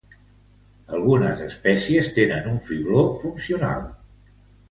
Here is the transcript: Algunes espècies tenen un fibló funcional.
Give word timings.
Algunes 0.99 1.43
espècies 1.47 2.09
tenen 2.17 2.49
un 2.53 2.57
fibló 2.69 3.05
funcional. 3.25 3.87